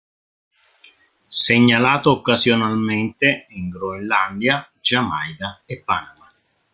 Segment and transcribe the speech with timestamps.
[1.29, 6.25] Segnalato occasionalmente in Groenlandia, Giamaica e Panama.